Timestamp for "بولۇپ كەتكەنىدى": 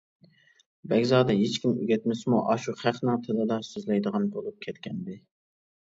4.35-5.25